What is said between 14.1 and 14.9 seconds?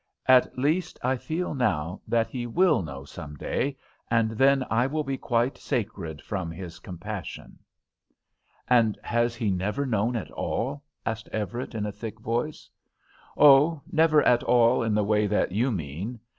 at all